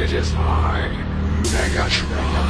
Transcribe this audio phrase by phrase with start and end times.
[0.00, 0.88] It is I,
[1.42, 2.49] Megatron.